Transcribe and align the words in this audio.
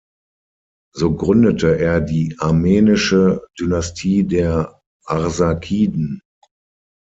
So 0.95 1.13
gründete 1.13 1.77
er 1.77 2.01
die 2.01 2.35
armenische 2.39 3.45
Dynastie 3.59 4.23
der 4.23 4.81
Arsakiden. 5.05 6.21